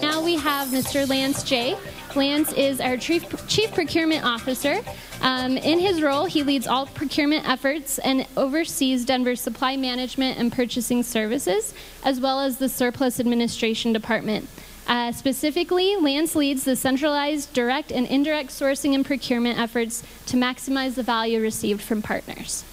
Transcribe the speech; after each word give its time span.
Now 0.00 0.22
we 0.22 0.36
have 0.36 0.68
Mr. 0.68 1.08
Lance 1.08 1.42
J. 1.42 1.76
Lance 2.14 2.52
is 2.52 2.80
our 2.80 2.96
Chief, 2.96 3.24
Chief 3.48 3.72
Procurement 3.74 4.24
Officer. 4.24 4.80
Um, 5.20 5.56
in 5.56 5.80
his 5.80 6.00
role, 6.00 6.26
he 6.26 6.44
leads 6.44 6.68
all 6.68 6.86
procurement 6.86 7.48
efforts 7.48 7.98
and 7.98 8.26
oversees 8.36 9.04
Denver's 9.04 9.40
supply 9.40 9.76
management 9.76 10.38
and 10.38 10.52
purchasing 10.52 11.02
services, 11.02 11.74
as 12.04 12.20
well 12.20 12.40
as 12.40 12.58
the 12.58 12.68
surplus 12.68 13.18
administration 13.18 13.92
department. 13.92 14.48
Uh, 14.88 15.12
specifically, 15.12 15.96
Lance 15.96 16.34
leads 16.34 16.64
the 16.64 16.74
centralized 16.74 17.52
direct 17.52 17.92
and 17.92 18.06
indirect 18.06 18.48
sourcing 18.48 18.94
and 18.94 19.04
procurement 19.04 19.58
efforts 19.58 20.02
to 20.24 20.36
maximize 20.38 20.94
the 20.94 21.02
value 21.02 21.42
received 21.42 21.82
from 21.82 22.00
partners. 22.00 22.64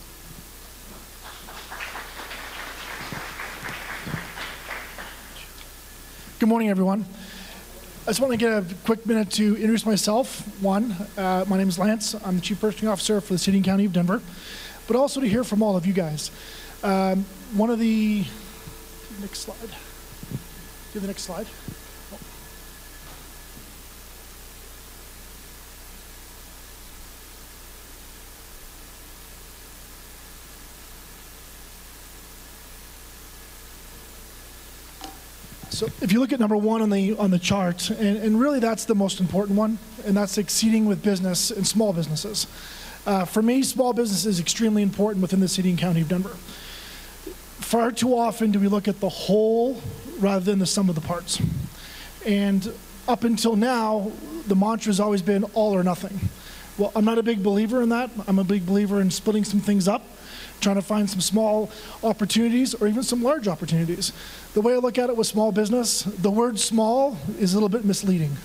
Good 6.40 6.48
morning, 6.48 6.70
everyone. 6.70 7.06
I 8.04 8.12
just 8.12 8.22
want 8.22 8.32
to 8.32 8.38
get 8.38 8.52
a 8.54 8.66
quick 8.86 9.06
minute 9.06 9.32
to 9.32 9.56
introduce 9.56 9.86
myself. 9.86 10.42
One, 10.62 10.96
uh, 11.18 11.44
my 11.50 11.58
name 11.58 11.68
is 11.68 11.78
Lance. 11.78 12.16
I'm 12.24 12.36
the 12.36 12.42
Chief 12.42 12.62
Purchasing 12.62 12.88
Officer 12.88 13.20
for 13.20 13.34
the 13.34 13.40
City 13.40 13.58
and 13.58 13.66
County 13.66 13.84
of 13.86 13.92
Denver, 13.92 14.22
but 14.88 14.96
also 14.96 15.20
to 15.20 15.28
hear 15.28 15.44
from 15.44 15.62
all 15.62 15.76
of 15.76 15.86
you 15.86 15.92
guys. 15.92 16.32
Um, 16.82 17.26
one 17.54 17.70
of 17.70 17.80
the 17.80 18.24
next 19.20 19.40
slide. 19.40 19.58
Do 20.94 21.00
the 21.02 21.08
next 21.08 21.24
slide? 21.24 21.48
So 35.76 35.88
if 36.00 36.14
you 36.14 36.22
look 36.22 36.32
at 36.32 36.40
number 36.40 36.56
one 36.56 36.82
on 36.82 36.90
the 36.90 37.18
on 37.18 37.32
the 37.32 37.40
chart, 37.40 37.90
and, 37.90 38.18
and 38.18 38.40
really 38.40 38.60
that's 38.62 38.86
the 38.86 38.96
most 38.96 39.20
important 39.20 39.58
one, 39.58 39.78
and 40.06 40.16
that's 40.16 40.38
exceeding 40.38 40.86
with 40.86 41.04
business 41.04 41.52
and 41.52 41.68
small 41.68 41.92
businesses. 41.92 42.48
Uh, 43.06 43.26
for 43.26 43.42
me, 43.42 43.62
small 43.62 43.92
business 43.92 44.26
is 44.26 44.40
extremely 44.40 44.82
important 44.82 45.22
within 45.22 45.42
the 45.42 45.50
city 45.50 45.70
and 45.70 45.78
county 45.78 46.00
of 46.00 46.08
Denver. 46.08 46.38
Far 47.60 47.92
too 47.92 48.18
often 48.18 48.52
do 48.52 48.60
we 48.62 48.70
look 48.70 48.88
at 48.88 49.02
the 49.02 49.10
whole 49.10 49.82
rather 50.20 50.46
than 50.46 50.60
the 50.60 50.66
sum 50.66 50.88
of 50.88 50.96
the 50.96 51.02
parts. 51.02 51.42
And 52.26 52.72
up 53.06 53.26
until 53.26 53.58
now, 53.58 54.14
the 54.48 54.56
mantra 54.56 54.92
has 54.92 55.02
always 55.02 55.22
been 55.22 55.44
all 55.56 55.76
or 55.76 55.84
nothing. 55.84 56.30
Well, 56.78 56.92
I'm 56.96 57.06
not 57.06 57.18
a 57.18 57.24
big 57.24 57.42
believer 57.42 57.82
in 57.82 57.90
that. 57.90 58.10
I'm 58.28 58.40
a 58.40 58.44
big 58.44 58.66
believer 58.66 59.00
in 59.00 59.10
splitting 59.10 59.44
some 59.44 59.62
things 59.62 59.88
up 59.88 60.04
trying 60.62 60.76
to 60.76 60.82
find 60.82 61.10
some 61.10 61.22
small 61.22 61.70
opportunities 62.04 62.74
or 62.76 62.88
even 62.88 63.04
some 63.04 63.22
large 63.22 63.48
opportunities. 63.48 64.12
The 64.54 64.62
way 64.62 64.74
I 64.74 64.78
look 64.78 64.98
at 64.98 65.10
it 65.10 65.18
with 65.18 65.28
small 65.28 65.52
business, 65.52 66.04
the 66.04 66.32
word 66.32 66.60
small 66.60 67.18
is 67.40 67.54
a 67.54 67.56
little 67.56 67.70
bit 67.70 67.86
misleading. 67.86 68.36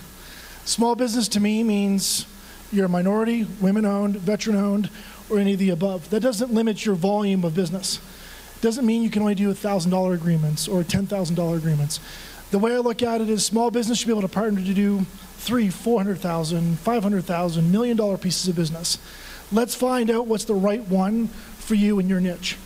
Small 0.64 0.94
business 0.94 1.28
to 1.28 1.40
me 1.40 1.62
means 1.62 2.26
you're 2.72 2.86
a 2.86 2.88
minority, 2.88 3.46
women 3.60 3.84
owned, 3.84 4.16
veteran 4.16 4.56
owned, 4.56 4.90
or 5.28 5.38
any 5.38 5.54
of 5.54 5.58
the 5.58 5.70
above. 5.70 6.10
That 6.10 6.20
doesn't 6.20 6.52
limit 6.52 6.84
your 6.84 6.94
volume 6.94 7.44
of 7.44 7.54
business. 7.54 8.00
Doesn't 8.60 8.84
mean 8.84 9.02
you 9.02 9.10
can 9.10 9.22
only 9.22 9.34
do 9.34 9.52
$1,000 9.52 10.14
agreements 10.14 10.68
or 10.68 10.82
$10,000 10.82 11.56
agreements. 11.56 12.00
The 12.50 12.58
way 12.58 12.74
I 12.74 12.78
look 12.78 13.02
at 13.02 13.20
it 13.20 13.30
is 13.30 13.44
small 13.46 13.70
business 13.70 13.98
should 13.98 14.08
be 14.08 14.12
able 14.12 14.22
to 14.22 14.28
partner 14.28 14.60
to 14.60 14.74
do 14.74 15.06
three, 15.38 15.70
400,000, 15.70 16.78
500,000, 16.80 17.72
million 17.72 17.96
dollar 17.96 18.18
pieces 18.18 18.48
of 18.48 18.56
business. 18.56 18.98
Let's 19.52 19.74
find 19.76 20.10
out 20.10 20.26
what's 20.26 20.44
the 20.44 20.54
right 20.54 20.86
one 20.88 21.28
for 21.28 21.76
you 21.76 22.00
and 22.00 22.08
your 22.08 22.20
niche. 22.20 22.56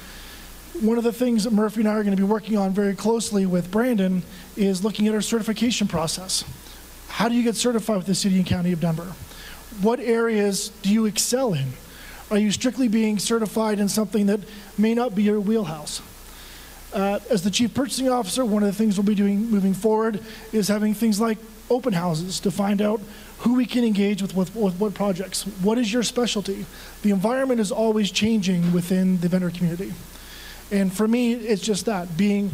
One 0.81 0.97
of 0.97 1.05
the 1.05 1.13
things 1.13 1.45
that 1.45 1.53
Murphy 1.53 1.81
and 1.81 1.89
I 1.89 1.93
are 1.93 2.03
going 2.03 2.17
to 2.17 2.21
be 2.21 2.27
working 2.27 2.57
on 2.57 2.73
very 2.73 2.97
closely 2.97 3.45
with 3.45 3.71
Brandon 3.71 4.23
is 4.57 4.83
looking 4.83 5.07
at 5.07 5.15
our 5.15 5.21
certification 5.21 5.87
process. 5.87 6.45
How 7.09 7.29
do 7.29 7.35
you 7.35 7.43
get 7.43 7.55
certified 7.55 7.99
with 7.99 8.07
the 8.07 8.15
City 8.15 8.39
and 8.39 8.47
County 8.47 8.73
of 8.73 8.81
Denver? 8.81 9.13
What 9.83 10.01
areas 10.01 10.71
do 10.83 10.91
you 10.91 11.05
excel 11.05 11.53
in? 11.53 11.75
Are 12.31 12.39
you 12.39 12.51
strictly 12.51 12.89
being 12.89 13.19
certified 13.19 13.79
in 13.79 13.89
something 13.89 14.27
that 14.27 14.41
may 14.79 14.95
not 14.95 15.15
be 15.15 15.25
your 15.25 15.41
wheelhouse? 15.41 16.01
Uh, 16.95 17.19
as 17.29 17.43
the 17.43 17.51
Chief 17.51 17.75
Purchasing 17.75 18.09
Officer, 18.09 18.45
one 18.45 18.63
of 18.63 18.69
the 18.69 18.73
things 18.73 18.97
we'll 18.97 19.05
be 19.05 19.17
doing 19.17 19.51
moving 19.51 19.75
forward 19.75 20.21
is 20.53 20.69
having 20.69 20.95
things 20.95 21.21
like 21.21 21.39
open 21.69 21.93
houses 21.93 22.39
to 22.39 22.53
find 22.53 22.81
out 22.81 23.01
who 23.39 23.55
we 23.55 23.67
can 23.67 23.83
engage 23.83 24.23
with, 24.23 24.37
with, 24.37 24.55
with 24.55 24.79
what 24.79 24.95
projects. 24.95 25.43
What 25.43 25.77
is 25.77 25.93
your 25.93 26.05
specialty? 26.05 26.67
The 27.03 27.11
environment 27.11 27.61
is 27.61 27.73
always 27.73 28.13
changing 28.13 28.73
within 28.73 29.19
the 29.19 29.29
vendor 29.29 29.51
community. 29.51 29.93
And 30.71 30.93
for 30.93 31.09
me, 31.09 31.33
it's 31.33 31.63
just 31.63 31.87
that 31.87 32.17
being 32.17 32.53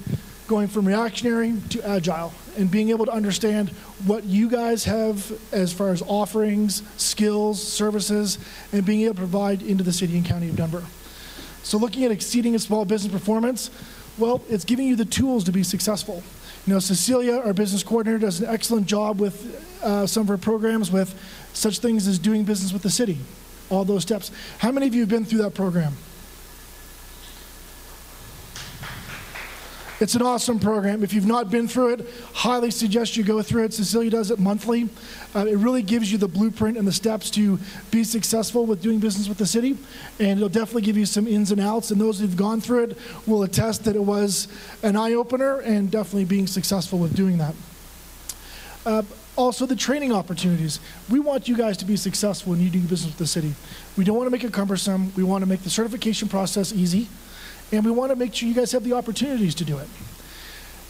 going 0.49 0.69
from 0.69 0.89
reactionary 0.89 1.55
to 1.69 1.87
agile 1.87 2.33
and 2.57 2.71
being 2.71 2.89
able 2.89 3.05
to 3.07 3.13
understand 3.13 3.69
what 4.07 4.25
you 4.25 4.49
guys 4.49 4.85
have 4.85 5.31
as 5.53 5.71
far 5.73 5.91
as 5.91 6.03
offerings, 6.07 6.83
skills, 6.97 7.63
services, 7.63 8.39
and 8.73 8.87
being 8.87 9.03
able 9.03 9.15
to 9.15 9.19
provide 9.19 9.61
into 9.63 9.85
the 9.85 9.93
city 9.93 10.17
and 10.17 10.25
county 10.25 10.49
of 10.49 10.57
Denver. 10.57 10.83
So, 11.63 11.77
looking 11.77 12.05
at 12.05 12.11
exceeding 12.11 12.55
a 12.55 12.59
small 12.59 12.85
business 12.85 13.13
performance, 13.13 13.71
well, 14.19 14.43
it's 14.49 14.65
giving 14.65 14.87
you 14.87 14.97
the 14.97 15.05
tools 15.05 15.45
to 15.45 15.53
be 15.53 15.63
successful. 15.63 16.23
You 16.67 16.75
know, 16.75 16.79
Cecilia, 16.79 17.39
our 17.39 17.53
business 17.53 17.83
coordinator, 17.83 18.19
does 18.19 18.41
an 18.41 18.49
excellent 18.49 18.87
job 18.87 19.19
with 19.19 19.65
uh, 19.83 20.07
some 20.07 20.23
of 20.23 20.29
her 20.29 20.39
programs 20.39 20.91
with 20.91 21.15
such 21.53 21.79
things 21.79 22.07
as 22.07 22.19
doing 22.19 22.45
business 22.45 22.73
with 22.73 22.83
the 22.83 22.91
city, 22.91 23.19
all 23.71 23.85
those 23.85 24.03
steps. 24.03 24.31
How 24.59 24.71
many 24.71 24.87
of 24.87 24.95
you 24.95 25.01
have 25.01 25.09
been 25.09 25.25
through 25.25 25.43
that 25.43 25.55
program? 25.55 25.95
It's 30.01 30.15
an 30.15 30.23
awesome 30.23 30.59
program. 30.59 31.05
If 31.05 31.13
you've 31.13 31.27
not 31.27 31.51
been 31.51 31.69
through 31.69 31.93
it, 31.93 32.07
highly 32.33 32.71
suggest 32.71 33.19
you 33.19 33.23
go 33.23 33.43
through 33.43 33.65
it. 33.65 33.75
Cecilia 33.75 34.09
does 34.09 34.31
it 34.31 34.39
monthly. 34.39 34.89
Uh, 35.35 35.45
it 35.47 35.57
really 35.57 35.83
gives 35.83 36.11
you 36.11 36.17
the 36.17 36.27
blueprint 36.27 36.79
and 36.79 36.89
the 36.89 36.93
steps 36.93 37.31
to 37.33 37.59
be 37.91 38.03
successful 38.03 38.65
with 38.65 38.81
doing 38.81 38.99
business 38.99 39.29
with 39.29 39.37
the 39.37 39.47
city, 39.47 39.77
and 40.19 40.39
it'll 40.39 40.49
definitely 40.49 40.83
give 40.83 40.97
you 40.97 41.05
some 41.05 41.27
ins 41.27 41.53
and 41.53 41.61
outs. 41.61 41.91
And 41.91 42.01
those 42.01 42.19
who've 42.19 42.35
gone 42.35 42.63
through 42.63 42.85
it 42.85 42.99
will 43.27 43.43
attest 43.43 43.85
that 43.85 43.95
it 43.95 44.03
was 44.03 44.49
an 44.83 44.97
eye 44.97 45.13
opener 45.13 45.59
and 45.59 45.91
definitely 45.91 46.25
being 46.25 46.47
successful 46.47 46.99
with 46.99 47.15
doing 47.15 47.37
that. 47.37 47.55
Uh, 48.87 49.03
also, 49.37 49.67
the 49.67 49.77
training 49.77 50.13
opportunities. 50.13 50.81
We 51.11 51.21
want 51.21 51.47
you 51.47 51.57
guys 51.57 51.77
to 51.79 51.85
be 51.85 51.97
successful 51.97 52.53
when 52.53 52.61
you 52.61 52.71
do 52.71 52.81
business 52.81 53.07
with 53.07 53.19
the 53.19 53.27
city. 53.27 53.55
We 53.99 54.05
don't 54.05 54.17
want 54.17 54.27
to 54.27 54.31
make 54.31 54.45
it 54.45 54.53
cumbersome. 54.53 55.13
We 55.15 55.25
want 55.25 55.43
to 55.43 55.49
make 55.49 55.63
the 55.63 55.71
certification 55.71 56.29
process 56.29 56.73
easy. 56.73 57.09
And 57.73 57.85
we 57.85 57.91
want 57.91 58.11
to 58.11 58.17
make 58.17 58.35
sure 58.35 58.49
you 58.49 58.55
guys 58.55 58.73
have 58.73 58.85
the 58.85 58.95
opportunities 58.95 59.55
to 59.57 59.65
do 59.65 59.79
it. 59.79 59.89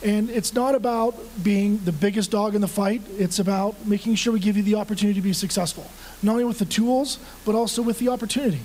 And 0.03 0.31
it's 0.31 0.55
not 0.55 0.75
about 0.75 1.15
being 1.43 1.79
the 1.85 1.93
biggest 1.93 2.31
dog 2.31 2.55
in 2.55 2.63
the 2.63 2.69
fight, 2.69 3.03
it's 3.19 3.39
about 3.39 3.87
making 3.87 4.15
sure 4.15 4.33
we 4.33 4.41
give 4.41 4.57
you 4.57 4.63
the 4.63 4.77
opportunity 4.77 5.21
to 5.21 5.23
be 5.23 5.35
successful, 5.35 5.91
not 6.23 6.33
only 6.33 6.45
with 6.45 6.59
the 6.59 6.65
tools, 6.65 7.19
but 7.45 7.55
also 7.55 7.83
with 7.83 7.99
the 7.99 8.09
opportunity. 8.09 8.61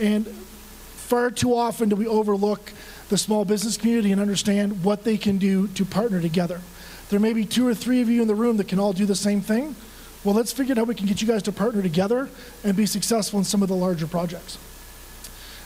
And 0.00 0.26
far 0.26 1.30
too 1.30 1.54
often 1.54 1.90
do 1.90 1.96
we 1.96 2.06
overlook 2.06 2.72
the 3.10 3.18
small 3.18 3.44
business 3.44 3.76
community 3.76 4.10
and 4.10 4.20
understand 4.20 4.82
what 4.82 5.04
they 5.04 5.18
can 5.18 5.36
do 5.36 5.68
to 5.68 5.84
partner 5.84 6.20
together. 6.20 6.62
There 7.10 7.20
may 7.20 7.34
be 7.34 7.44
two 7.44 7.68
or 7.68 7.74
three 7.74 8.00
of 8.00 8.08
you 8.08 8.22
in 8.22 8.28
the 8.28 8.34
room 8.34 8.56
that 8.56 8.68
can 8.68 8.78
all 8.78 8.94
do 8.94 9.04
the 9.04 9.14
same 9.14 9.42
thing. 9.42 9.76
Well, 10.24 10.34
let's 10.34 10.52
figure 10.52 10.72
out 10.72 10.78
how 10.78 10.84
we 10.84 10.94
can 10.94 11.06
get 11.06 11.20
you 11.20 11.28
guys 11.28 11.42
to 11.42 11.52
partner 11.52 11.82
together 11.82 12.30
and 12.64 12.74
be 12.74 12.86
successful 12.86 13.38
in 13.38 13.44
some 13.44 13.62
of 13.62 13.68
the 13.68 13.76
larger 13.76 14.06
projects. 14.06 14.56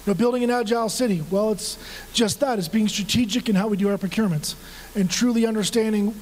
Know, 0.08 0.14
building 0.14 0.42
an 0.42 0.50
agile 0.50 0.88
city, 0.88 1.22
well, 1.30 1.52
it's 1.52 1.76
just 2.14 2.40
that. 2.40 2.58
It's 2.58 2.66
being 2.66 2.88
strategic 2.88 3.50
in 3.50 3.54
how 3.54 3.68
we 3.68 3.76
do 3.76 3.90
our 3.90 3.98
procurements 3.98 4.54
and 4.96 5.10
truly 5.10 5.44
understanding 5.44 6.14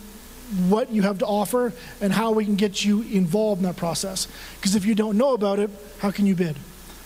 what 0.68 0.90
you 0.90 1.02
have 1.02 1.18
to 1.20 1.24
offer 1.24 1.72
and 2.00 2.12
how 2.12 2.32
we 2.32 2.44
can 2.44 2.56
get 2.56 2.84
you 2.84 3.02
involved 3.02 3.60
in 3.60 3.66
that 3.68 3.76
process. 3.76 4.26
Because 4.56 4.74
if 4.74 4.84
you 4.84 4.96
don't 4.96 5.16
know 5.16 5.34
about 5.34 5.60
it, 5.60 5.70
how 6.00 6.10
can 6.10 6.26
you 6.26 6.34
bid? 6.34 6.56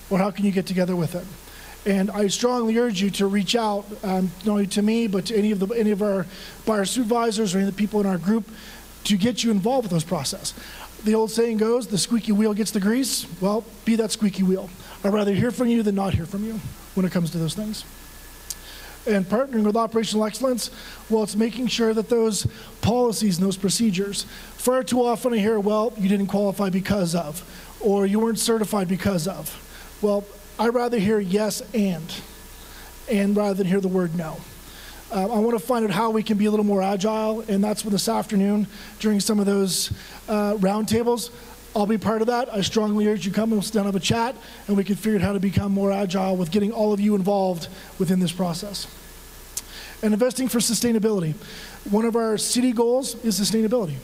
Or 0.08 0.16
how 0.16 0.30
can 0.30 0.46
you 0.46 0.52
get 0.52 0.64
together 0.64 0.96
with 0.96 1.14
it? 1.14 1.26
And 1.84 2.10
I 2.10 2.28
strongly 2.28 2.78
urge 2.78 3.02
you 3.02 3.10
to 3.10 3.26
reach 3.26 3.54
out, 3.54 3.84
um, 4.02 4.30
not 4.46 4.52
only 4.52 4.66
to 4.68 4.80
me, 4.80 5.06
but 5.06 5.26
to 5.26 5.36
any 5.36 5.50
of, 5.50 5.58
the, 5.58 5.66
any 5.74 5.90
of 5.90 6.00
our 6.00 6.24
buyer 6.64 6.86
supervisors 6.86 7.54
or 7.54 7.58
any 7.58 7.68
of 7.68 7.74
the 7.74 7.78
people 7.78 8.00
in 8.00 8.06
our 8.06 8.16
group 8.16 8.48
to 9.04 9.18
get 9.18 9.44
you 9.44 9.50
involved 9.50 9.84
with 9.84 9.92
this 9.92 10.04
process. 10.04 10.54
The 11.04 11.14
old 11.14 11.30
saying 11.30 11.56
goes, 11.56 11.86
the 11.86 11.96
squeaky 11.96 12.32
wheel 12.32 12.52
gets 12.52 12.72
the 12.72 12.80
grease. 12.80 13.26
Well, 13.40 13.64
be 13.84 13.96
that 13.96 14.10
squeaky 14.10 14.42
wheel. 14.42 14.68
I'd 15.02 15.12
rather 15.12 15.32
hear 15.32 15.50
from 15.50 15.68
you 15.68 15.82
than 15.82 15.94
not 15.94 16.12
hear 16.12 16.26
from 16.26 16.44
you 16.44 16.60
when 16.94 17.06
it 17.06 17.12
comes 17.12 17.30
to 17.30 17.38
those 17.38 17.54
things. 17.54 17.84
And 19.06 19.24
partnering 19.24 19.64
with 19.64 19.76
operational 19.76 20.26
excellence, 20.26 20.70
well, 21.08 21.22
it's 21.22 21.34
making 21.34 21.68
sure 21.68 21.94
that 21.94 22.10
those 22.10 22.46
policies 22.82 23.38
and 23.38 23.46
those 23.46 23.56
procedures, 23.56 24.24
far 24.56 24.82
too 24.82 25.02
often 25.02 25.32
I 25.32 25.38
hear, 25.38 25.58
well, 25.58 25.94
you 25.96 26.08
didn't 26.08 26.26
qualify 26.26 26.68
because 26.68 27.14
of, 27.14 27.42
or 27.80 28.04
you 28.04 28.20
weren't 28.20 28.38
certified 28.38 28.88
because 28.88 29.26
of. 29.26 29.98
Well, 30.02 30.24
I'd 30.58 30.74
rather 30.74 30.98
hear 30.98 31.18
yes 31.18 31.62
and, 31.72 32.14
and 33.10 33.34
rather 33.34 33.54
than 33.54 33.66
hear 33.66 33.80
the 33.80 33.88
word 33.88 34.14
no. 34.14 34.36
Uh, 35.12 35.22
I 35.22 35.38
want 35.40 35.58
to 35.58 35.64
find 35.64 35.84
out 35.84 35.90
how 35.90 36.10
we 36.10 36.22
can 36.22 36.38
be 36.38 36.44
a 36.44 36.50
little 36.50 36.64
more 36.64 36.82
agile, 36.82 37.40
and 37.48 37.64
that's 37.64 37.84
when 37.84 37.90
this 37.90 38.08
afternoon, 38.08 38.68
during 39.00 39.18
some 39.18 39.40
of 39.40 39.46
those 39.46 39.90
uh, 40.28 40.54
roundtables, 40.58 41.30
I'll 41.74 41.86
be 41.86 41.98
part 41.98 42.20
of 42.20 42.28
that. 42.28 42.52
I 42.52 42.60
strongly 42.60 43.08
urge 43.08 43.26
you 43.26 43.32
come 43.32 43.52
and 43.52 43.64
sit 43.64 43.74
down 43.74 43.86
and 43.86 43.94
have 43.94 44.00
a 44.00 44.04
chat, 44.04 44.36
and 44.68 44.76
we 44.76 44.84
can 44.84 44.94
figure 44.94 45.18
out 45.18 45.24
how 45.24 45.32
to 45.32 45.40
become 45.40 45.72
more 45.72 45.90
agile 45.90 46.36
with 46.36 46.52
getting 46.52 46.70
all 46.70 46.92
of 46.92 47.00
you 47.00 47.16
involved 47.16 47.66
within 47.98 48.20
this 48.20 48.30
process. 48.30 48.86
And 50.00 50.12
investing 50.12 50.46
for 50.46 50.60
sustainability. 50.60 51.34
One 51.90 52.04
of 52.04 52.14
our 52.14 52.38
city 52.38 52.70
goals 52.70 53.16
is 53.24 53.38
sustainability. 53.38 53.96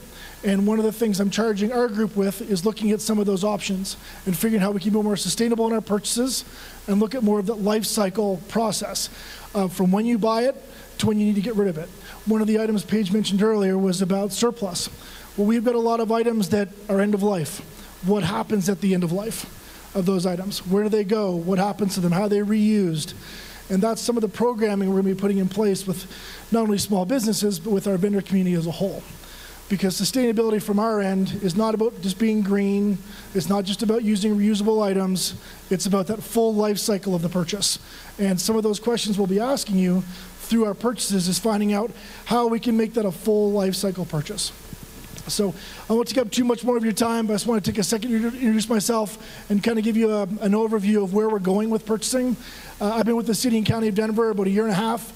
And 0.46 0.64
one 0.64 0.78
of 0.78 0.84
the 0.84 0.92
things 0.92 1.18
I'm 1.18 1.28
charging 1.28 1.72
our 1.72 1.88
group 1.88 2.14
with 2.14 2.40
is 2.40 2.64
looking 2.64 2.92
at 2.92 3.00
some 3.00 3.18
of 3.18 3.26
those 3.26 3.42
options 3.42 3.96
and 4.26 4.36
figuring 4.36 4.62
how 4.62 4.70
we 4.70 4.78
can 4.78 4.92
be 4.92 5.02
more 5.02 5.16
sustainable 5.16 5.66
in 5.66 5.72
our 5.72 5.80
purchases 5.80 6.44
and 6.86 7.00
look 7.00 7.16
at 7.16 7.24
more 7.24 7.40
of 7.40 7.46
the 7.46 7.56
life 7.56 7.84
cycle 7.84 8.40
process 8.46 9.10
uh, 9.56 9.66
from 9.66 9.90
when 9.90 10.06
you 10.06 10.18
buy 10.18 10.42
it 10.42 10.54
to 10.98 11.08
when 11.08 11.18
you 11.18 11.26
need 11.26 11.34
to 11.34 11.40
get 11.40 11.56
rid 11.56 11.66
of 11.66 11.78
it. 11.78 11.88
One 12.26 12.40
of 12.40 12.46
the 12.46 12.60
items 12.60 12.84
Paige 12.84 13.10
mentioned 13.10 13.42
earlier 13.42 13.76
was 13.76 14.00
about 14.02 14.30
surplus. 14.30 14.88
Well, 15.36 15.48
we've 15.48 15.64
got 15.64 15.74
a 15.74 15.80
lot 15.80 15.98
of 15.98 16.12
items 16.12 16.50
that 16.50 16.68
are 16.88 17.00
end 17.00 17.14
of 17.14 17.24
life. 17.24 17.58
What 18.06 18.22
happens 18.22 18.68
at 18.68 18.80
the 18.80 18.94
end 18.94 19.02
of 19.02 19.10
life 19.10 19.46
of 19.96 20.06
those 20.06 20.26
items? 20.26 20.64
Where 20.64 20.84
do 20.84 20.88
they 20.88 21.02
go? 21.02 21.34
What 21.34 21.58
happens 21.58 21.94
to 21.94 22.00
them? 22.00 22.12
How 22.12 22.22
are 22.22 22.28
they 22.28 22.38
reused? 22.38 23.14
And 23.68 23.82
that's 23.82 24.00
some 24.00 24.16
of 24.16 24.20
the 24.20 24.28
programming 24.28 24.90
we're 24.90 25.02
going 25.02 25.12
to 25.12 25.16
be 25.16 25.20
putting 25.20 25.38
in 25.38 25.48
place 25.48 25.88
with 25.88 26.06
not 26.52 26.60
only 26.60 26.78
small 26.78 27.04
businesses, 27.04 27.58
but 27.58 27.72
with 27.72 27.88
our 27.88 27.96
vendor 27.96 28.22
community 28.22 28.54
as 28.54 28.68
a 28.68 28.70
whole 28.70 29.02
because 29.68 30.00
sustainability 30.00 30.62
from 30.62 30.78
our 30.78 31.00
end 31.00 31.40
is 31.42 31.56
not 31.56 31.74
about 31.74 32.00
just 32.00 32.18
being 32.18 32.40
green. 32.40 32.98
It's 33.34 33.48
not 33.48 33.64
just 33.64 33.82
about 33.82 34.04
using 34.04 34.36
reusable 34.36 34.82
items. 34.82 35.34
It's 35.70 35.86
about 35.86 36.06
that 36.06 36.22
full 36.22 36.54
life 36.54 36.78
cycle 36.78 37.14
of 37.14 37.22
the 37.22 37.28
purchase. 37.28 37.78
And 38.18 38.40
some 38.40 38.56
of 38.56 38.62
those 38.62 38.78
questions 38.78 39.18
we'll 39.18 39.26
be 39.26 39.40
asking 39.40 39.76
you 39.76 40.02
through 40.40 40.66
our 40.66 40.74
purchases 40.74 41.26
is 41.26 41.38
finding 41.38 41.72
out 41.72 41.90
how 42.26 42.46
we 42.46 42.60
can 42.60 42.76
make 42.76 42.94
that 42.94 43.04
a 43.04 43.10
full 43.10 43.50
life 43.50 43.74
cycle 43.74 44.04
purchase. 44.04 44.52
So 45.28 45.52
I 45.90 45.92
won't 45.92 46.06
take 46.06 46.18
up 46.18 46.30
too 46.30 46.44
much 46.44 46.62
more 46.62 46.76
of 46.76 46.84
your 46.84 46.92
time, 46.92 47.26
but 47.26 47.32
I 47.32 47.34
just 47.34 47.48
want 47.48 47.64
to 47.64 47.70
take 47.72 47.78
a 47.80 47.84
second 47.84 48.10
to 48.10 48.16
introduce 48.16 48.68
myself 48.68 49.18
and 49.50 49.62
kind 49.62 49.76
of 49.76 49.84
give 49.84 49.96
you 49.96 50.12
a, 50.12 50.22
an 50.22 50.52
overview 50.52 51.02
of 51.02 51.12
where 51.12 51.28
we're 51.28 51.40
going 51.40 51.68
with 51.68 51.84
purchasing. 51.84 52.36
Uh, 52.80 52.94
I've 52.94 53.06
been 53.06 53.16
with 53.16 53.26
the 53.26 53.34
city 53.34 53.56
and 53.58 53.66
county 53.66 53.88
of 53.88 53.96
Denver 53.96 54.30
about 54.30 54.46
a 54.46 54.50
year 54.50 54.62
and 54.62 54.72
a 54.72 54.76
half. 54.76 55.12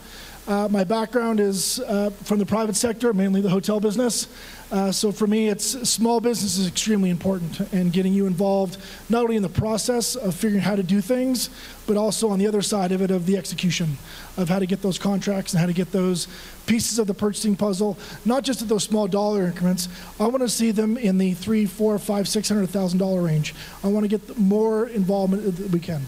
Uh, 0.51 0.67
my 0.69 0.83
background 0.83 1.39
is 1.39 1.79
uh, 1.79 2.11
from 2.25 2.41
the 2.41 2.45
private 2.45 2.75
sector, 2.75 3.15
mainly 3.15 3.41
the 3.41 3.49
hotel 3.49 3.79
business. 3.79 4.27
Uh, 4.73 4.91
so 4.91 5.13
for 5.13 5.29
me, 5.29 5.49
it's 5.49 5.89
small 5.89 6.21
business 6.21 6.59
is 6.59 6.67
extremely 6.67 7.09
important 7.09 7.61
and 7.73 7.93
getting 7.93 8.13
you 8.13 8.27
involved 8.27 8.77
not 9.09 9.23
only 9.23 9.37
in 9.37 9.43
the 9.43 9.49
process 9.49 10.17
of 10.17 10.35
figuring 10.35 10.61
how 10.61 10.75
to 10.75 10.83
do 10.83 11.01
things, 11.01 11.51
but 11.87 11.97
also 11.97 12.31
on 12.31 12.41
the 12.41 12.49
other 12.49 12.63
side 12.63 12.91
of 12.91 13.01
it 13.01 13.13
of 13.13 13.27
the 13.27 13.37
execution 13.37 13.97
of 14.37 14.49
how 14.49 14.59
to 14.59 14.67
get 14.67 14.83
those 14.83 14.99
contracts 14.99 15.53
and 15.53 15.61
how 15.61 15.67
to 15.67 15.73
get 15.73 15.93
those 15.93 16.27
pieces 16.67 16.99
of 16.99 17.07
the 17.07 17.15
purchasing 17.15 17.55
puzzle, 17.55 17.97
not 18.25 18.43
just 18.43 18.61
at 18.61 18.69
those 18.69 18.83
small 18.83 19.07
dollar 19.07 19.47
increments. 19.47 19.89
I 20.19 20.27
want 20.27 20.41
to 20.41 20.49
see 20.49 20.73
them 20.73 20.99
in 20.99 21.17
the 21.17 21.35
three, 21.35 21.65
four, 21.65 21.97
five, 22.01 22.27
six 22.27 22.49
hundred 22.49 22.71
thousand 22.71 22.99
dollar 22.99 23.23
range. 23.23 23.55
I 23.85 23.87
want 23.87 24.03
to 24.03 24.09
get 24.09 24.37
more 24.37 24.89
involvement 24.89 25.45
that 25.59 25.71
we 25.71 25.79
can. 25.79 26.07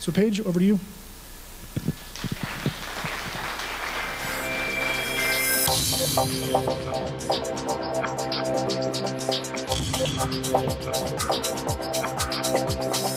So 0.00 0.10
Paige, 0.10 0.40
over 0.40 0.58
to 0.58 0.64
you. 0.64 0.74
You. 0.74 0.93
Thank 6.06 6.34
you. 13.08 13.13